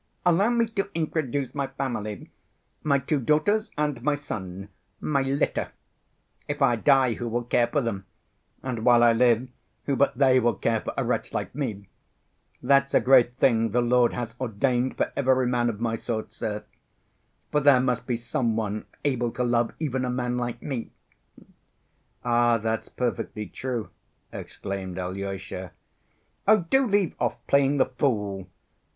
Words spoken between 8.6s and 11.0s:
and while I live who but they will care for